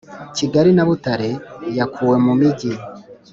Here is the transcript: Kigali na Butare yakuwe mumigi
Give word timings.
Kigali 0.37 0.71
na 0.73 0.83
Butare 0.87 1.29
yakuwe 1.77 2.15
mumigi 2.25 2.71